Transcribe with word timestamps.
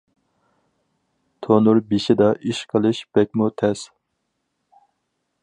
تونۇر 1.47 1.81
بېشىدا 1.91 2.31
ئىش 2.47 2.63
قىلىش 2.73 3.03
بەكمۇ 3.19 3.51
تەس. 3.63 3.87